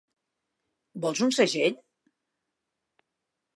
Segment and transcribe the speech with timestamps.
[1.03, 1.77] Vols un segell?